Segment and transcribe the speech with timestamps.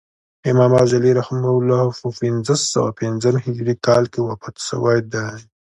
[0.51, 5.31] امام غزالی رحمة الله په پنځه سوه پنځم هجري کال کښي وفات سوی دئ.